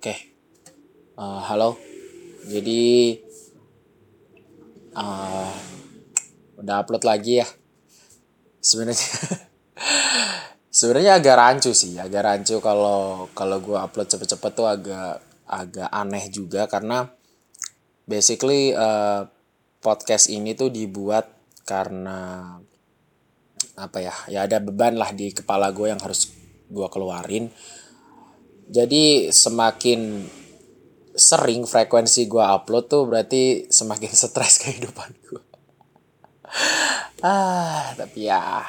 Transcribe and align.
Oke, 0.00 0.16
uh, 1.20 1.44
halo. 1.44 1.76
Jadi 2.48 3.20
uh, 4.96 5.52
udah 6.56 6.76
upload 6.80 7.04
lagi 7.04 7.44
ya. 7.44 7.46
Sebenarnya 8.64 8.96
sebenarnya 10.80 11.20
agak 11.20 11.36
rancu 11.36 11.76
sih, 11.76 12.00
agak 12.00 12.24
rancu 12.24 12.64
kalau 12.64 13.28
kalau 13.36 13.60
gue 13.60 13.76
upload 13.76 14.08
cepet-cepet 14.08 14.52
tuh 14.56 14.72
agak 14.72 15.20
agak 15.44 15.92
aneh 15.92 16.32
juga 16.32 16.64
karena 16.64 17.04
basically 18.08 18.72
uh, 18.72 19.28
podcast 19.84 20.32
ini 20.32 20.56
tuh 20.56 20.72
dibuat 20.72 21.28
karena 21.68 22.56
apa 23.76 24.00
ya 24.00 24.16
ya 24.32 24.48
ada 24.48 24.64
beban 24.64 24.96
lah 24.96 25.12
di 25.12 25.28
kepala 25.36 25.68
gue 25.76 25.92
yang 25.92 26.00
harus 26.00 26.32
gue 26.72 26.88
keluarin 26.88 27.52
jadi 28.70 29.34
semakin 29.34 30.30
sering 31.10 31.66
frekuensi 31.66 32.30
gue 32.30 32.40
upload 32.40 32.86
tuh 32.86 33.02
berarti 33.10 33.66
semakin 33.66 34.10
stres 34.22 34.62
kehidupan 34.62 35.10
gue 35.26 35.42
ah 37.20 37.92
tapi 37.98 38.30
ya 38.30 38.62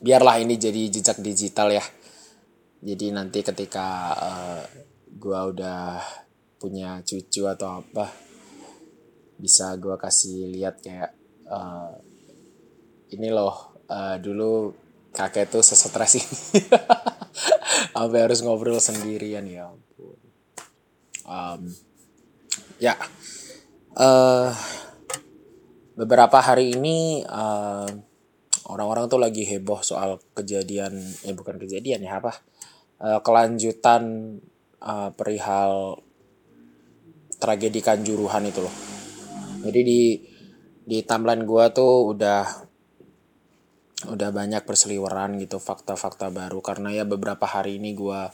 biarlah 0.00 0.40
ini 0.40 0.54
jadi 0.60 0.86
jejak 0.92 1.20
digital 1.20 1.72
ya. 1.72 1.84
Jadi 2.84 3.10
nanti 3.10 3.40
ketika 3.40 4.14
uh, 4.14 4.60
eh, 4.62 4.62
gue 5.16 5.40
udah 5.56 5.98
punya 6.60 7.00
cucu 7.02 7.48
atau 7.48 7.80
apa 7.82 8.06
bisa 9.36 9.76
gue 9.76 9.96
kasih 10.00 10.48
lihat 10.48 10.80
kayak 10.80 11.12
uh, 11.50 11.92
ini 13.12 13.28
loh 13.28 13.76
uh, 13.92 14.16
dulu 14.16 14.72
kakek 15.12 15.52
tuh 15.52 15.60
sesetres 15.60 16.16
ini 16.16 16.38
sampai 17.96 18.20
harus 18.22 18.40
ngobrol 18.44 18.78
sendirian 18.78 19.44
ya 19.48 19.72
ampun. 19.72 20.18
Um, 21.26 21.60
ya. 22.78 22.94
Uh, 23.96 24.52
beberapa 25.96 26.36
hari 26.44 26.76
ini 26.76 27.24
uh, 27.24 27.88
orang-orang 28.68 29.08
tuh 29.08 29.16
lagi 29.16 29.48
heboh 29.48 29.80
soal 29.80 30.20
kejadian 30.36 31.00
ya 31.24 31.32
bukan 31.32 31.56
kejadian 31.56 32.04
ya 32.04 32.20
apa? 32.20 32.44
Uh, 33.00 33.20
kelanjutan 33.24 34.36
uh, 34.80 35.10
perihal 35.16 36.00
tragedi 37.36 37.80
kanjuruhan 37.80 38.48
itu 38.48 38.60
loh. 38.64 38.74
Jadi 39.64 39.80
di 39.82 40.02
di 40.86 41.02
timeline 41.02 41.42
gue 41.42 41.64
tuh 41.74 42.14
udah 42.14 42.65
udah 44.04 44.28
banyak 44.28 44.60
berseliweran 44.68 45.40
gitu 45.40 45.56
fakta-fakta 45.56 46.28
baru. 46.28 46.60
Karena 46.60 46.92
ya 46.92 47.08
beberapa 47.08 47.48
hari 47.48 47.80
ini 47.80 47.96
gua 47.96 48.28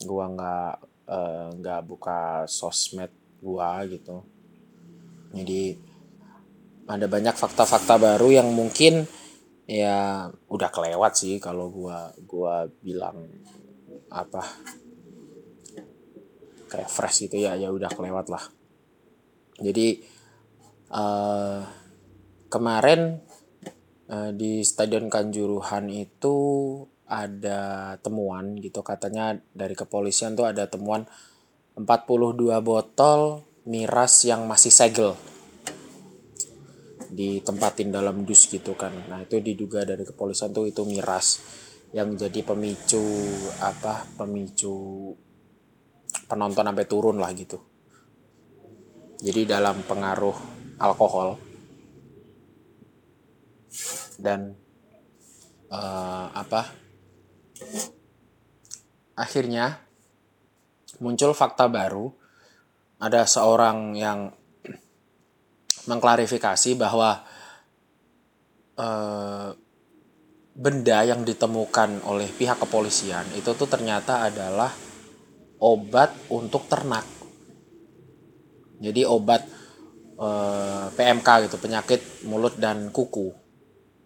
gua 0.00 0.24
nggak 0.32 0.74
eh, 1.12 1.48
nggak 1.60 1.80
uh, 1.84 1.86
buka 1.86 2.48
sosmed 2.48 3.12
gua 3.44 3.84
gitu. 3.84 4.24
Jadi 5.36 5.76
ada 6.88 7.06
banyak 7.06 7.36
fakta-fakta 7.36 8.00
baru 8.00 8.32
yang 8.32 8.48
mungkin 8.56 9.04
ya 9.68 10.26
udah 10.48 10.70
kelewat 10.72 11.12
sih 11.14 11.36
kalau 11.36 11.68
gua 11.68 12.10
gua 12.24 12.66
bilang 12.80 13.28
apa 14.10 14.42
kayak 16.66 16.90
fresh 16.90 17.28
gitu 17.28 17.36
ya 17.38 17.54
ya 17.54 17.68
udah 17.68 17.92
kelewat 17.92 18.32
lah. 18.32 18.42
Jadi 19.60 20.00
uh, 20.88 21.62
kemarin 22.48 23.20
di 24.10 24.66
Stadion 24.66 25.06
Kanjuruhan 25.06 25.86
itu 25.86 26.36
ada 27.06 27.94
temuan 28.02 28.58
gitu. 28.58 28.82
Katanya 28.82 29.38
dari 29.54 29.78
kepolisian 29.78 30.34
tuh 30.34 30.50
ada 30.50 30.66
temuan 30.66 31.06
42 31.78 32.58
botol 32.62 33.46
miras 33.66 34.26
yang 34.26 34.50
masih 34.50 34.74
segel 34.74 35.14
ditempatin 37.10 37.90
dalam 37.90 38.22
dus 38.22 38.46
gitu 38.46 38.78
kan. 38.78 38.94
Nah 39.10 39.26
itu 39.26 39.42
diduga 39.42 39.82
dari 39.82 40.06
kepolisian 40.06 40.54
tuh 40.54 40.70
itu 40.70 40.86
miras 40.86 41.42
yang 41.90 42.14
jadi 42.14 42.46
pemicu 42.46 43.02
apa 43.58 44.06
pemicu 44.14 45.10
penonton 46.30 46.66
sampai 46.70 46.86
turun 46.86 47.18
lah 47.18 47.34
gitu. 47.34 47.58
Jadi 49.20 49.50
dalam 49.50 49.82
pengaruh 49.82 50.38
alkohol 50.78 51.49
dan 54.20 54.54
uh, 55.72 56.28
apa 56.36 56.68
akhirnya 59.16 59.80
muncul 61.00 61.32
fakta 61.32 61.68
baru 61.68 62.12
ada 63.00 63.24
seorang 63.24 63.96
yang 63.96 64.32
mengklarifikasi 65.88 66.76
bahwa 66.76 67.24
uh, 68.76 69.56
benda 70.60 70.98
yang 71.08 71.24
ditemukan 71.24 72.04
oleh 72.04 72.28
pihak 72.28 72.60
kepolisian 72.60 73.24
itu 73.32 73.56
tuh 73.56 73.64
ternyata 73.64 74.28
adalah 74.28 74.68
obat 75.60 76.12
untuk 76.28 76.68
ternak. 76.68 77.04
Jadi 78.80 79.04
obat 79.04 79.44
eh, 80.16 80.86
PMK 80.96 81.28
gitu, 81.48 81.56
penyakit 81.60 82.00
mulut 82.24 82.56
dan 82.56 82.88
kuku 82.88 83.39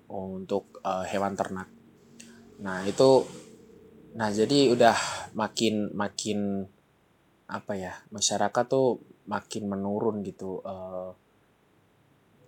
untuk 0.08 0.80
uh, 0.84 1.04
hewan 1.06 1.34
ternak. 1.34 1.68
Nah, 2.60 2.84
itu 2.86 3.26
nah 4.14 4.30
jadi 4.30 4.70
udah 4.70 4.96
makin 5.34 5.90
makin 5.92 6.68
apa 7.50 7.72
ya? 7.74 7.92
Masyarakat 8.14 8.64
tuh 8.68 9.02
makin 9.24 9.68
menurun 9.68 10.20
gitu 10.22 10.60
uh, 10.62 11.12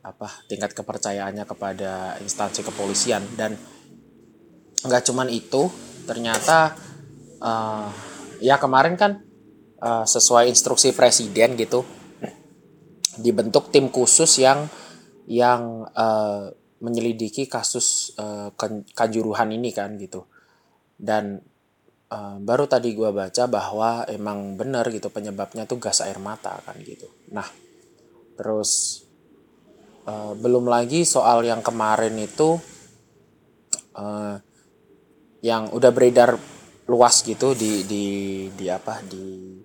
apa 0.07 0.29
tingkat 0.47 0.71
kepercayaannya 0.71 1.43
kepada 1.43 2.15
instansi 2.23 2.63
kepolisian 2.63 3.27
dan 3.35 3.59
nggak 4.87 5.03
cuman 5.03 5.27
itu 5.27 5.67
ternyata 6.07 6.79
uh, 7.43 7.91
ya 8.39 8.55
kemarin 8.63 8.95
kan 8.95 9.19
uh, 9.83 10.07
sesuai 10.07 10.47
instruksi 10.47 10.95
presiden 10.95 11.59
gitu 11.59 11.83
dibentuk 13.19 13.75
tim 13.75 13.91
khusus 13.91 14.39
yang 14.39 14.71
yang 15.27 15.91
uh, 15.91 16.55
menyelidiki 16.87 17.51
kasus 17.51 18.15
uh, 18.23 18.55
kanjuruhan 18.95 19.51
ini 19.51 19.75
kan 19.75 19.99
gitu. 19.99 20.31
Dan 20.95 21.43
uh, 22.15 22.39
baru 22.39 22.71
tadi 22.71 22.95
gue 22.95 23.11
baca 23.11 23.45
bahwa 23.51 24.07
emang 24.07 24.55
benar 24.55 24.87
gitu 24.95 25.11
penyebabnya 25.11 25.67
tuh 25.67 25.83
gas 25.83 26.01
air 26.07 26.23
mata 26.23 26.55
kan 26.63 26.79
gitu. 26.79 27.11
Nah 27.35 27.47
terus 28.39 29.03
uh, 30.07 30.33
belum 30.39 30.71
lagi 30.71 31.03
soal 31.03 31.43
yang 31.43 31.65
kemarin 31.65 32.15
itu 32.21 32.61
uh, 33.99 34.39
yang 35.43 35.73
udah 35.73 35.91
beredar 35.91 36.39
luas 36.87 37.27
gitu 37.27 37.53
di 37.59 37.83
di 37.83 38.05
di 38.55 38.67
apa 38.71 39.03
di 39.03 39.59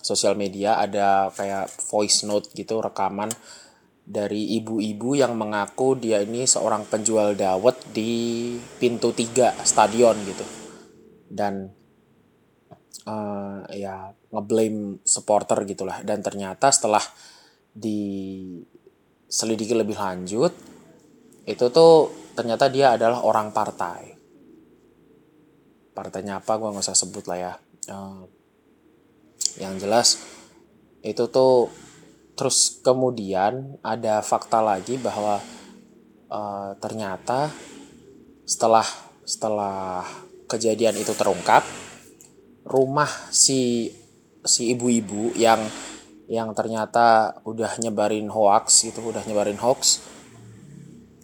sosial 0.00 0.38
media 0.38 0.80
ada 0.80 1.28
kayak 1.34 1.68
voice 1.90 2.24
note 2.24 2.48
gitu 2.56 2.80
rekaman 2.80 3.28
dari 4.06 4.54
ibu-ibu 4.62 5.18
yang 5.18 5.34
mengaku 5.34 5.98
dia 5.98 6.22
ini 6.22 6.46
seorang 6.46 6.86
penjual 6.86 7.34
dawet 7.34 7.74
di 7.90 8.54
pintu 8.78 9.10
tiga 9.10 9.50
stadion 9.66 10.14
gitu. 10.22 10.46
Dan 11.26 11.66
uh, 13.10 13.66
ya 13.74 14.14
ngeblame 14.30 15.02
supporter 15.02 15.66
gitulah. 15.66 16.06
Dan 16.06 16.22
ternyata 16.22 16.70
setelah 16.70 17.02
diselidiki 17.74 19.74
lebih 19.74 19.98
lanjut 19.98 20.54
itu 21.46 21.62
tuh 21.74 22.10
ternyata 22.38 22.70
dia 22.70 22.94
adalah 22.94 23.26
orang 23.26 23.50
partai. 23.50 24.14
Partainya 25.90 26.38
apa? 26.38 26.62
Gue 26.62 26.70
nggak 26.70 26.86
usah 26.86 26.94
sebut 26.94 27.26
lah 27.26 27.38
ya. 27.42 27.58
Uh, 27.90 28.22
yang 29.58 29.74
jelas 29.82 30.22
itu 31.02 31.26
tuh 31.32 31.72
Terus 32.36 32.84
kemudian 32.84 33.80
ada 33.80 34.20
fakta 34.20 34.60
lagi 34.60 35.00
bahwa 35.00 35.40
uh, 36.28 36.76
ternyata 36.76 37.48
setelah 38.44 38.84
setelah 39.24 40.04
kejadian 40.46 41.00
itu 41.00 41.16
terungkap, 41.16 41.64
rumah 42.68 43.08
si 43.32 43.90
si 44.44 44.70
ibu-ibu 44.70 45.34
yang 45.34 45.64
yang 46.30 46.52
ternyata 46.52 47.38
udah 47.48 47.80
nyebarin 47.80 48.28
hoax 48.30 48.86
itu 48.86 49.00
udah 49.00 49.24
nyebarin 49.26 49.58
hoax 49.58 50.02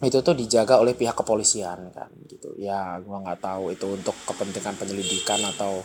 itu 0.02 0.18
tuh 0.18 0.34
dijaga 0.34 0.82
oleh 0.82 0.98
pihak 0.98 1.14
kepolisian 1.14 1.94
kan 1.94 2.10
gitu. 2.26 2.56
Ya 2.58 2.98
gua 3.04 3.22
nggak 3.22 3.38
tahu 3.38 3.70
itu 3.70 3.86
untuk 3.86 4.16
kepentingan 4.26 4.74
penyelidikan 4.74 5.38
atau 5.54 5.84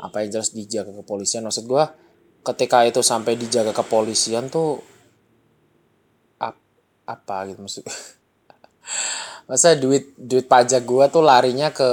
apa 0.00 0.24
yang 0.24 0.40
jelas 0.40 0.56
dijaga 0.56 0.94
kepolisian. 1.04 1.44
Maksud 1.44 1.68
gua 1.68 2.03
ketika 2.44 2.84
itu 2.84 3.00
sampai 3.00 3.40
dijaga 3.40 3.72
kepolisian 3.72 4.52
tuh 4.52 4.84
ap, 6.38 6.54
apa 7.08 7.36
gitu 7.48 7.64
maksud 7.64 7.84
masa 9.48 9.76
duit 9.76 10.12
duit 10.20 10.44
pajak 10.44 10.84
gua 10.84 11.08
tuh 11.08 11.24
larinya 11.24 11.72
ke 11.72 11.90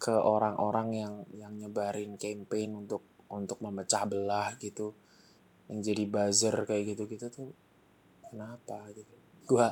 ke 0.00 0.12
orang-orang 0.12 0.88
yang 0.96 1.14
yang 1.36 1.52
nyebarin 1.56 2.16
campaign 2.16 2.76
untuk 2.76 3.04
untuk 3.28 3.60
memecah 3.60 4.04
belah 4.08 4.56
gitu 4.60 4.96
yang 5.70 5.80
jadi 5.84 6.04
buzzer 6.08 6.56
kayak 6.66 6.96
gitu 6.96 7.06
gitu 7.06 7.26
tuh 7.30 7.48
kenapa 8.26 8.80
gitu? 8.90 9.14
Gua 9.46 9.70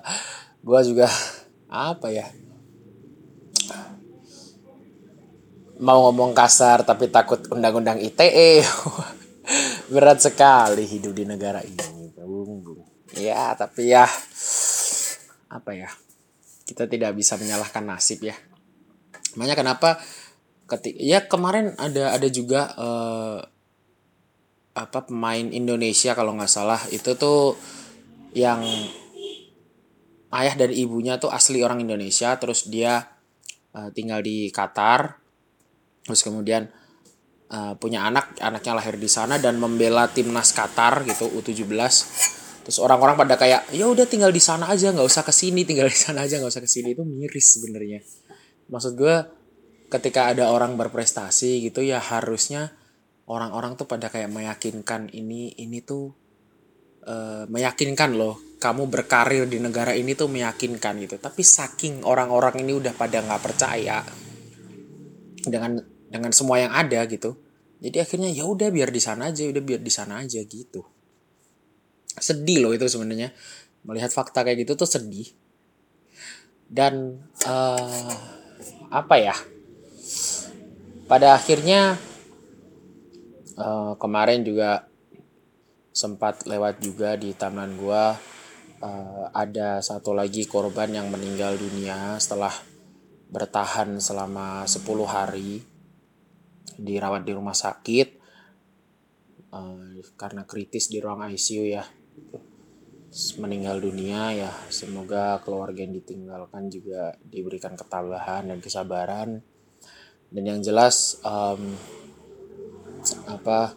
gua 0.63 0.81
juga 0.87 1.07
apa 1.91 2.11
ya? 2.11 2.27
Mau 5.79 6.11
ngomong 6.11 6.35
kasar 6.35 6.83
tapi 6.83 7.07
takut 7.07 7.39
undang-undang 7.55 8.03
ITE 8.03 8.63
berat 9.89 10.21
sekali 10.21 10.85
hidup 10.85 11.13
di 11.17 11.25
negara 11.25 11.65
ini 11.65 12.13
ya 13.17 13.57
tapi 13.57 13.93
ya 13.93 14.05
apa 15.49 15.73
ya 15.73 15.89
kita 16.69 16.85
tidak 16.85 17.17
bisa 17.17 17.41
menyalahkan 17.41 17.81
nasib 17.81 18.29
ya. 18.29 18.37
Makanya 19.41 19.57
kenapa 19.57 19.91
ketik 20.69 21.01
ya 21.01 21.25
kemarin 21.25 21.73
ada 21.81 22.13
ada 22.13 22.29
juga 22.29 22.77
uh, 22.77 23.41
apa 24.77 25.09
pemain 25.09 25.49
Indonesia 25.49 26.13
kalau 26.13 26.37
nggak 26.37 26.53
salah 26.53 26.77
itu 26.93 27.17
tuh 27.17 27.57
yang 28.37 28.61
ayah 30.29 30.55
dan 30.61 30.69
ibunya 30.77 31.17
tuh 31.17 31.33
asli 31.33 31.65
orang 31.65 31.81
Indonesia 31.81 32.37
terus 32.37 32.69
dia 32.69 33.09
uh, 33.73 33.89
tinggal 33.97 34.21
di 34.21 34.53
Qatar. 34.53 35.17
Terus 36.05 36.21
kemudian 36.21 36.69
uh, 37.53 37.75
punya 37.77 38.05
anak 38.09 38.37
anaknya 38.41 38.73
lahir 38.77 38.97
di 38.97 39.09
sana 39.09 39.41
dan 39.41 39.57
membela 39.57 40.09
timnas 40.09 40.53
Qatar 40.53 41.05
gitu 41.09 41.29
U17 41.29 41.69
terus 42.69 42.85
orang-orang 42.85 43.17
pada 43.17 43.41
kayak 43.41 43.73
ya 43.73 43.89
udah 43.89 44.05
tinggal 44.05 44.29
di 44.29 44.45
sana 44.45 44.69
aja 44.69 44.93
nggak 44.93 45.09
usah 45.09 45.25
ke 45.25 45.33
sini 45.33 45.65
tinggal 45.65 45.89
di 45.89 45.97
sana 45.97 46.29
aja 46.29 46.37
nggak 46.37 46.53
usah 46.53 46.61
ke 46.61 46.69
sini. 46.69 46.93
Itu 46.93 47.01
miris 47.01 47.57
sebenarnya. 47.57 48.05
Maksud 48.69 48.93
gue 48.93 49.17
ketika 49.89 50.37
ada 50.37 50.53
orang 50.53 50.77
berprestasi 50.77 51.65
gitu 51.65 51.81
ya 51.81 51.97
harusnya 51.97 52.77
orang-orang 53.25 53.81
tuh 53.81 53.89
pada 53.89 54.13
kayak 54.13 54.29
meyakinkan 54.29 55.09
ini 55.17 55.57
ini 55.57 55.81
tuh 55.81 56.13
uh, 57.09 57.49
meyakinkan 57.49 58.21
loh 58.21 58.37
kamu 58.61 58.93
berkarir 58.93 59.49
di 59.49 59.65
negara 59.65 59.97
ini 59.97 60.13
tuh 60.13 60.29
meyakinkan 60.29 61.01
gitu. 61.09 61.17
Tapi 61.17 61.41
saking 61.41 62.05
orang-orang 62.05 62.61
ini 62.61 62.77
udah 62.77 62.93
pada 62.93 63.25
nggak 63.25 63.41
percaya 63.41 64.05
dengan 65.41 65.98
dengan 66.09 66.33
semua 66.33 66.61
yang 66.61 66.73
ada 66.73 67.05
gitu. 67.07 67.37
Jadi 67.79 67.97
akhirnya 68.03 68.31
ya 68.33 68.45
udah 68.49 68.69
biar 68.75 68.91
di 68.91 68.99
sana 68.99 69.31
aja 69.31 69.47
udah 69.47 69.63
biar 69.63 69.81
di 69.81 69.93
sana 69.93 70.25
aja 70.25 70.43
gitu. 70.43 70.83
Sedih 72.19 72.67
loh 72.67 72.73
itu 72.75 72.89
sebenarnya. 72.91 73.31
Melihat 73.87 74.11
fakta 74.11 74.43
kayak 74.43 74.67
gitu 74.67 74.75
tuh 74.75 74.89
sedih. 74.89 75.31
Dan 76.67 77.23
uh, 77.47 78.13
apa 78.91 79.15
ya? 79.21 79.37
Pada 81.07 81.39
akhirnya 81.39 81.97
uh, 83.57 83.95
kemarin 83.97 84.43
juga 84.45 84.85
sempat 85.95 86.45
lewat 86.45 86.83
juga 86.85 87.17
di 87.17 87.33
taman 87.33 87.75
gua 87.75 88.15
uh, 88.83 89.25
ada 89.35 89.83
satu 89.83 90.15
lagi 90.15 90.47
korban 90.47 90.91
yang 90.95 91.11
meninggal 91.11 91.59
dunia 91.59 92.19
setelah 92.23 92.55
bertahan 93.29 93.99
selama 94.01 94.65
10 94.65 94.85
hari 95.05 95.78
dirawat 96.79 97.27
di 97.27 97.33
rumah 97.35 97.55
sakit 97.55 98.09
uh, 99.51 99.99
karena 100.15 100.47
kritis 100.47 100.89
di 100.89 101.03
ruang 101.03 101.27
ICU 101.29 101.65
ya 101.67 101.85
meninggal 103.41 103.81
dunia 103.83 104.37
ya 104.37 104.53
semoga 104.69 105.41
keluarga 105.43 105.83
yang 105.83 105.97
ditinggalkan 105.97 106.71
juga 106.71 107.17
diberikan 107.25 107.75
ketabahan 107.75 108.47
dan 108.47 108.59
kesabaran 108.61 109.41
dan 110.29 110.43
yang 110.45 110.61
jelas 110.61 111.19
um, 111.25 111.73
apa 113.27 113.75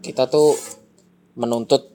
kita 0.00 0.28
tuh 0.28 0.56
menuntut 1.36 1.92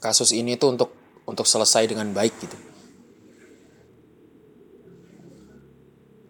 kasus 0.00 0.30
ini 0.36 0.54
tuh 0.60 0.76
untuk 0.76 0.90
untuk 1.26 1.48
selesai 1.48 1.90
dengan 1.90 2.12
baik 2.14 2.34
gitu. 2.38 2.56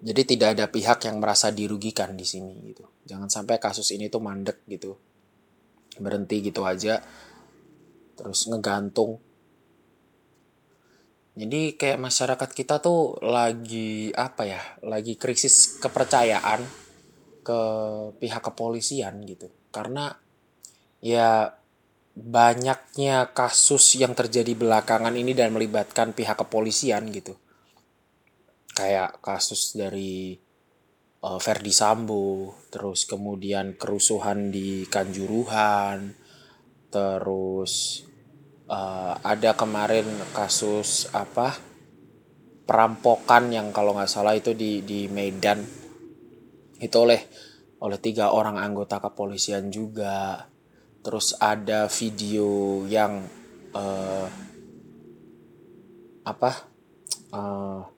Jadi 0.06 0.22
tidak 0.22 0.54
ada 0.54 0.70
pihak 0.70 1.02
yang 1.10 1.18
merasa 1.18 1.50
dirugikan 1.50 2.14
di 2.14 2.22
sini 2.22 2.62
gitu. 2.70 2.86
Jangan 3.02 3.26
sampai 3.26 3.58
kasus 3.58 3.90
ini 3.90 4.06
tuh 4.06 4.22
mandek 4.22 4.62
gitu. 4.70 4.94
Berhenti 5.98 6.46
gitu 6.46 6.62
aja. 6.62 7.02
Terus 8.14 8.46
ngegantung 8.46 9.18
jadi 11.36 11.76
kayak 11.76 12.00
masyarakat 12.00 12.50
kita 12.56 12.80
tuh 12.80 13.20
lagi 13.20 14.08
apa 14.16 14.48
ya? 14.48 14.60
Lagi 14.80 15.20
krisis 15.20 15.76
kepercayaan 15.84 16.64
ke 17.44 17.60
pihak 18.16 18.40
kepolisian 18.40 19.20
gitu. 19.28 19.52
Karena 19.68 20.16
ya 21.04 21.52
banyaknya 22.16 23.36
kasus 23.36 24.00
yang 24.00 24.16
terjadi 24.16 24.56
belakangan 24.56 25.12
ini 25.12 25.36
dan 25.36 25.52
melibatkan 25.52 26.16
pihak 26.16 26.40
kepolisian 26.40 27.12
gitu. 27.12 27.36
Kayak 28.76 29.24
kasus 29.24 29.72
dari 29.72 30.36
uh, 31.24 31.40
Verdi 31.40 31.72
Sambo, 31.72 32.52
terus 32.68 33.08
kemudian 33.08 33.74
kerusuhan 33.80 34.52
di 34.52 34.84
Kanjuruhan, 34.84 36.12
terus 36.92 38.04
uh, 38.68 39.16
ada 39.24 39.56
kemarin 39.56 40.04
kasus 40.36 41.08
apa 41.16 41.56
perampokan 42.66 43.54
yang 43.54 43.70
kalau 43.70 43.94
nggak 43.94 44.10
salah 44.10 44.36
itu 44.36 44.52
di 44.52 44.84
di 44.84 45.08
Medan. 45.08 45.64
Itu 46.76 47.08
oleh 47.08 47.24
oleh 47.80 47.98
tiga 48.02 48.34
orang 48.34 48.60
anggota 48.60 49.00
kepolisian 49.00 49.72
juga. 49.72 50.50
Terus 51.00 51.38
ada 51.38 51.86
video 51.86 52.82
yang 52.90 53.22
uh, 53.70 54.26
apa 56.26 56.50
uh, 57.30 57.95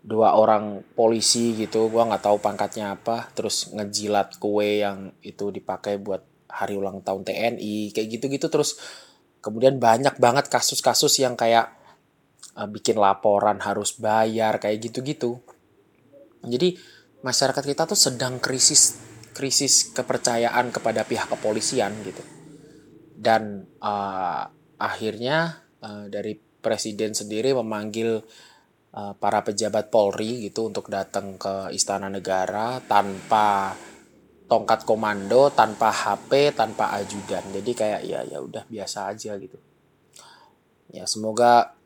dua 0.00 0.32
orang 0.32 0.80
polisi 0.96 1.52
gitu 1.56 1.92
gua 1.92 2.08
nggak 2.08 2.24
tahu 2.24 2.40
pangkatnya 2.40 2.96
apa 2.96 3.28
terus 3.36 3.68
ngejilat 3.72 4.40
kue 4.40 4.80
yang 4.80 5.12
itu 5.20 5.52
dipakai 5.52 6.00
buat 6.00 6.24
hari 6.50 6.74
ulang 6.74 7.04
tahun 7.04 7.22
TNI 7.28 7.92
kayak 7.92 8.08
gitu-gitu 8.18 8.48
terus 8.48 8.80
Kemudian 9.40 9.80
banyak 9.80 10.20
banget 10.20 10.52
kasus-kasus 10.52 11.16
yang 11.24 11.32
kayak 11.32 11.72
uh, 12.60 12.68
bikin 12.68 13.00
laporan 13.00 13.56
harus 13.64 13.96
bayar 13.96 14.60
kayak 14.60 14.92
gitu-gitu. 14.92 15.40
Jadi 16.44 16.76
masyarakat 17.24 17.64
kita 17.64 17.88
tuh 17.88 17.96
sedang 17.96 18.36
krisis 18.36 19.00
krisis 19.32 19.96
kepercayaan 19.96 20.68
kepada 20.68 21.08
pihak 21.08 21.32
kepolisian 21.32 21.96
gitu. 22.04 22.20
Dan 23.16 23.64
uh, 23.80 24.44
akhirnya 24.76 25.64
uh, 25.80 26.12
dari 26.12 26.36
presiden 26.36 27.16
sendiri 27.16 27.56
memanggil 27.56 28.20
uh, 28.94 29.14
para 29.14 29.42
pejabat 29.46 29.90
Polri 29.90 30.50
gitu 30.50 30.70
untuk 30.70 30.90
datang 30.90 31.38
ke 31.38 31.70
istana 31.74 32.10
negara 32.10 32.82
tanpa 32.82 33.74
tongkat 34.50 34.82
komando 34.82 35.54
tanpa 35.54 35.94
HP 35.94 36.58
tanpa 36.58 36.90
ajudan. 36.98 37.46
Jadi 37.54 37.70
kayak 37.70 38.00
ya 38.02 38.20
ya 38.26 38.38
udah 38.42 38.66
biasa 38.66 39.14
aja 39.14 39.38
gitu. 39.38 39.58
Ya 40.90 41.06
semoga 41.06 41.78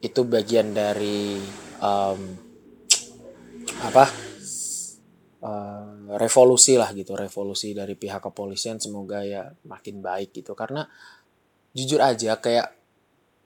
itu 0.00 0.24
bagian 0.24 0.72
dari 0.72 1.36
um, 1.84 2.20
apa 3.84 4.04
uh, 5.44 6.16
revolusi 6.16 6.80
lah 6.80 6.88
gitu 6.96 7.12
revolusi 7.12 7.76
dari 7.76 7.92
pihak 7.92 8.24
kepolisian. 8.24 8.80
Semoga 8.80 9.20
ya 9.20 9.52
makin 9.68 10.00
baik 10.00 10.32
gitu. 10.40 10.56
Karena 10.56 10.88
jujur 11.76 12.00
aja 12.00 12.40
kayak 12.40 12.72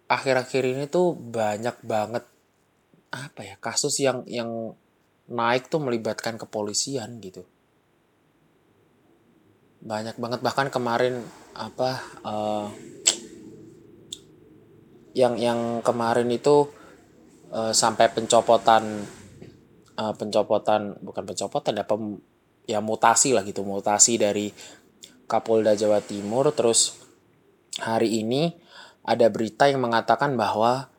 akhir-akhir 0.07 0.62
ini 0.62 0.87
tuh 0.87 1.19
banyak 1.19 1.75
banget 1.83 2.29
apa 3.11 3.43
ya 3.43 3.59
kasus 3.59 3.99
yang 3.99 4.23
yang 4.31 4.75
naik 5.31 5.71
tuh 5.71 5.83
melibatkan 5.83 6.38
kepolisian 6.38 7.19
gitu. 7.23 7.47
Banyak 9.83 10.19
banget 10.19 10.40
bahkan 10.43 10.71
kemarin 10.71 11.23
apa 11.55 11.99
uh, 12.23 12.67
yang 15.14 15.35
yang 15.38 15.83
kemarin 15.83 16.31
itu 16.31 16.71
uh, 17.50 17.75
sampai 17.75 18.11
pencopotan 18.14 19.07
uh, 19.99 20.14
pencopotan 20.14 20.99
bukan 21.02 21.25
pencopotan 21.26 21.79
ya 21.79 21.85
pem, 21.87 22.23
ya 22.67 22.79
mutasi 22.79 23.35
lah 23.35 23.43
gitu 23.43 23.67
mutasi 23.67 24.19
dari 24.19 24.55
Kapolda 25.26 25.75
Jawa 25.75 26.02
Timur. 26.02 26.50
Terus 26.55 26.99
hari 27.83 28.23
ini 28.23 28.55
ada 29.07 29.26
berita 29.31 29.67
yang 29.67 29.83
mengatakan 29.83 30.35
bahwa 30.38 30.90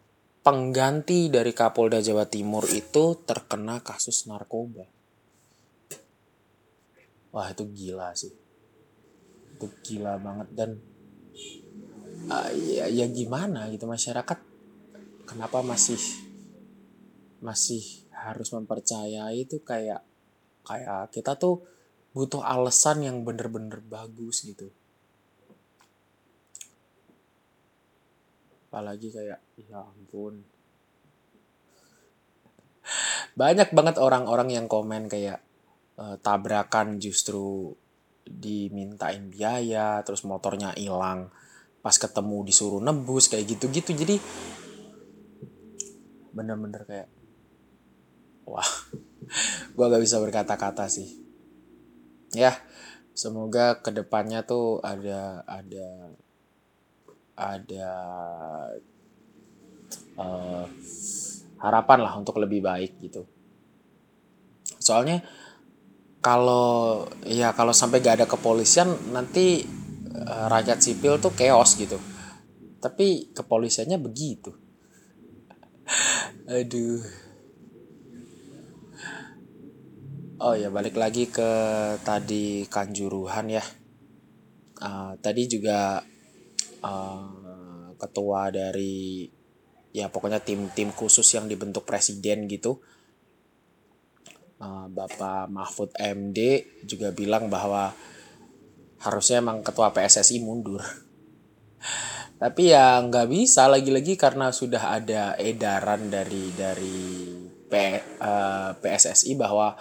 pengganti 0.42 1.30
dari 1.30 1.54
Kapolda 1.54 2.02
Jawa 2.02 2.26
Timur 2.26 2.66
itu 2.70 3.18
terkena 3.26 3.82
kasus 3.86 4.26
narkoba. 4.26 4.90
Wah 7.32 7.48
itu 7.54 7.64
gila 7.70 8.12
sih. 8.18 8.34
Itu 9.56 9.70
gila 9.86 10.18
banget. 10.18 10.48
Dan 10.52 10.70
uh, 12.28 12.50
ya, 12.54 12.90
ya 12.90 13.06
gimana 13.08 13.70
gitu 13.70 13.86
masyarakat 13.86 14.40
kenapa 15.30 15.64
masih 15.64 16.02
masih 17.42 17.82
harus 18.12 18.54
mempercayai 18.54 19.48
itu 19.48 19.64
kayak 19.66 20.06
kayak 20.62 21.10
kita 21.10 21.40
tuh 21.40 21.66
butuh 22.12 22.44
alasan 22.44 23.08
yang 23.08 23.24
bener-bener 23.24 23.82
bagus 23.82 24.46
gitu 24.46 24.70
apalagi 28.72 29.12
kayak 29.12 29.44
ya 29.60 29.84
ampun. 29.84 30.48
Banyak 33.36 33.76
banget 33.76 34.00
orang-orang 34.00 34.56
yang 34.56 34.72
komen 34.72 35.12
kayak 35.12 35.44
uh, 36.00 36.16
tabrakan 36.24 36.96
justru 36.96 37.76
dimintain 38.24 39.28
biaya 39.28 40.00
terus 40.08 40.24
motornya 40.24 40.72
hilang 40.80 41.28
pas 41.84 42.00
ketemu 42.00 42.48
disuruh 42.48 42.80
nebus 42.80 43.28
kayak 43.28 43.60
gitu-gitu. 43.60 43.92
Jadi 43.92 44.16
bener-bener 46.32 46.88
kayak 46.88 47.12
wah 48.48 48.72
gue 49.76 49.86
gak 49.92 50.00
bisa 50.00 50.16
berkata-kata 50.24 50.88
sih. 50.88 51.12
Ya 52.32 52.56
semoga 53.12 53.84
ke 53.84 53.92
depannya 53.92 54.48
tuh 54.48 54.80
ada 54.80 55.44
ada 55.44 56.16
ada 57.42 57.90
uh, 60.18 60.66
harapan 61.62 62.00
lah 62.02 62.14
untuk 62.18 62.38
lebih 62.42 62.62
baik 62.62 63.02
gitu. 63.02 63.26
Soalnya 64.82 65.22
kalau 66.22 67.06
ya 67.26 67.54
kalau 67.54 67.74
sampai 67.74 68.02
gak 68.02 68.22
ada 68.22 68.28
kepolisian 68.30 69.14
nanti 69.14 69.66
uh, 70.14 70.46
rakyat 70.50 70.82
sipil 70.82 71.18
tuh 71.18 71.34
chaos 71.34 71.78
gitu. 71.78 71.98
Tapi 72.82 73.34
kepolisiannya 73.34 73.98
begitu. 74.02 74.54
Aduh. 76.58 77.02
Oh 80.42 80.58
ya 80.58 80.74
balik 80.74 80.98
lagi 80.98 81.30
ke 81.30 81.52
tadi 82.02 82.66
kanjuruhan 82.66 83.54
ya. 83.54 83.62
Uh, 84.82 85.14
tadi 85.22 85.46
juga 85.46 86.02
uh, 86.82 87.94
ketua 87.96 88.50
dari 88.50 89.30
ya 89.92 90.08
pokoknya 90.08 90.40
tim-tim 90.42 90.90
khusus 90.96 91.28
yang 91.36 91.46
dibentuk 91.52 91.84
presiden 91.84 92.48
gitu 92.48 92.80
Eh, 94.62 94.88
Bapak 94.94 95.50
Mahfud 95.50 95.90
MD 95.98 96.62
juga 96.86 97.10
bilang 97.10 97.50
bahwa 97.50 97.90
harusnya 99.02 99.42
emang 99.42 99.66
ketua 99.66 99.90
PSSI 99.90 100.38
mundur. 100.46 100.86
Tapi 102.42 102.70
ya 102.70 103.02
nggak 103.02 103.26
bisa 103.26 103.66
lagi-lagi 103.66 104.14
karena 104.14 104.54
sudah 104.54 105.02
ada 105.02 105.34
edaran 105.42 106.14
dari 106.14 106.54
dari 106.54 107.10
P, 107.66 107.74
uh, 107.74 107.98
eh, 107.98 108.70
PSSI 108.78 109.34
bahwa 109.34 109.74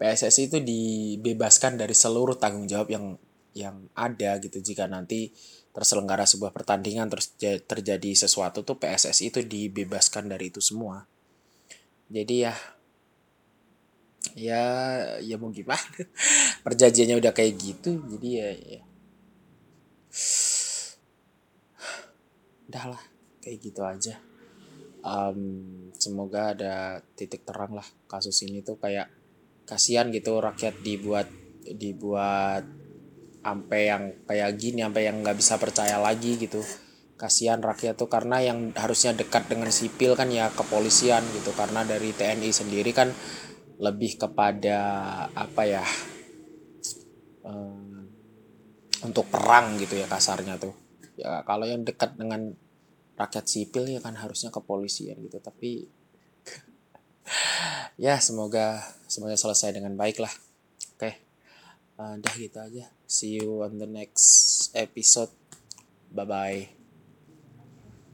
PSSI 0.00 0.48
itu 0.48 0.58
dibebaskan 0.64 1.76
dari 1.76 1.92
seluruh 1.92 2.40
tanggung 2.40 2.64
jawab 2.64 2.88
yang 2.88 3.06
yang 3.52 3.76
ada 3.92 4.40
gitu 4.40 4.60
jika 4.64 4.88
nanti 4.88 5.32
terselenggara 5.76 6.24
sebuah 6.24 6.56
pertandingan 6.56 7.12
terus 7.12 7.36
terjadi 7.68 8.16
sesuatu 8.16 8.64
tuh 8.64 8.80
PSSI 8.80 9.28
itu 9.28 9.44
dibebaskan 9.44 10.32
dari 10.32 10.48
itu 10.48 10.64
semua. 10.64 11.04
Jadi 12.08 12.48
ya 12.48 12.56
ya 14.36 14.62
ya 15.22 15.36
mau 15.38 15.52
gimana 15.56 16.02
perjanjiannya 16.66 17.16
udah 17.20 17.32
kayak 17.32 17.54
gitu 17.56 18.02
jadi 18.10 18.28
ya, 18.28 18.50
ya. 18.52 18.82
udah 22.66 22.84
lah 22.96 23.02
kayak 23.40 23.58
gitu 23.62 23.80
aja 23.86 24.14
um, 25.06 25.38
semoga 25.94 26.56
ada 26.56 27.00
titik 27.14 27.46
terang 27.46 27.78
lah 27.78 27.86
kasus 28.10 28.42
ini 28.42 28.66
tuh 28.66 28.76
kayak 28.76 29.06
kasihan 29.64 30.10
gitu 30.10 30.42
rakyat 30.42 30.82
dibuat 30.82 31.30
dibuat 31.62 32.66
sampai 33.46 33.80
yang 33.86 34.02
kayak 34.26 34.58
gini 34.58 34.82
sampai 34.82 35.06
yang 35.06 35.22
nggak 35.22 35.38
bisa 35.38 35.54
percaya 35.54 36.02
lagi 36.02 36.34
gitu. 36.34 36.58
Kasihan 37.14 37.62
rakyat 37.62 37.94
tuh 37.94 38.10
karena 38.10 38.42
yang 38.42 38.74
harusnya 38.74 39.14
dekat 39.14 39.46
dengan 39.46 39.70
sipil 39.70 40.18
kan 40.18 40.26
ya 40.34 40.50
kepolisian 40.50 41.22
gitu. 41.30 41.54
Karena 41.54 41.86
dari 41.86 42.10
TNI 42.10 42.50
sendiri 42.50 42.90
kan 42.90 43.14
lebih 43.78 44.18
kepada 44.18 44.78
apa 45.30 45.62
ya 45.62 45.84
um, 47.46 48.10
untuk 49.06 49.30
perang 49.30 49.78
gitu 49.78 49.94
ya 49.94 50.10
kasarnya 50.10 50.58
tuh. 50.58 50.74
Ya 51.14 51.46
kalau 51.46 51.70
yang 51.70 51.86
dekat 51.86 52.18
dengan 52.18 52.50
rakyat 53.16 53.46
sipil 53.46 53.88
ya 53.88 54.02
kan 54.02 54.18
harusnya 54.18 54.50
kepolisian 54.50 55.22
gitu. 55.22 55.38
Tapi 55.38 55.86
ya 58.04 58.18
semoga 58.18 58.82
semuanya 59.06 59.38
selesai 59.38 59.70
dengan 59.70 59.94
baik 59.94 60.18
lah. 60.18 60.34
Oke. 60.98 60.98
okay. 60.98 61.25
Uh, 62.00 62.14
dah 62.20 62.34
gitu 62.36 62.58
aja. 62.60 62.88
See 63.06 63.40
you 63.40 63.64
on 63.64 63.80
the 63.80 63.88
next 63.88 64.70
episode. 64.76 65.32
Bye 66.12 66.24
bye 66.24 66.75